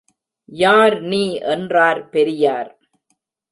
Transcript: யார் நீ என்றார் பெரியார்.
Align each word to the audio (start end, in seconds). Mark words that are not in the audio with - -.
யார் 0.49 1.01
நீ 1.01 1.21
என்றார் 1.55 2.09
பெரியார். 2.09 2.71